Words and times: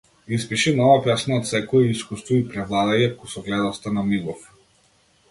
Испиши 0.35 0.71
нова 0.77 0.93
песна 1.07 1.35
од 1.41 1.45
секое 1.49 1.81
искуство 1.91 2.39
и 2.39 2.45
превладај 2.53 2.99
ја 3.03 3.11
кусогледоста 3.19 3.93
на 3.99 4.05
мигов. 4.09 4.49